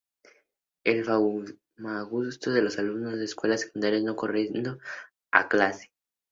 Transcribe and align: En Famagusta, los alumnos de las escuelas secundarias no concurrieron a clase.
En 0.83 1.05
Famagusta, 1.05 2.49
los 2.49 2.79
alumnos 2.79 3.11
de 3.11 3.17
las 3.19 3.25
escuelas 3.29 3.61
secundarias 3.61 4.01
no 4.01 4.15
concurrieron 4.15 4.79
a 5.29 5.47
clase. 5.47 5.91